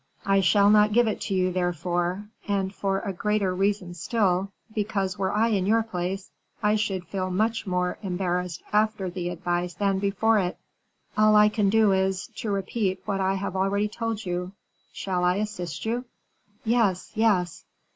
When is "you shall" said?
14.25-15.23